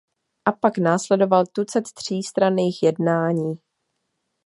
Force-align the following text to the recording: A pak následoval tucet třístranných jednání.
A 0.45 0.51
pak 0.51 0.77
následoval 0.77 1.45
tucet 1.45 1.83
třístranných 1.95 2.83
jednání. 2.83 3.53